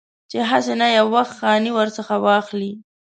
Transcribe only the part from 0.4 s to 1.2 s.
هسې نه یو